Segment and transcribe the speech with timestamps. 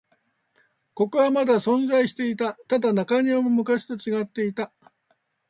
[0.95, 2.55] ここはまだ存在していた。
[2.67, 4.73] ただ、中庭も昔と違っていた。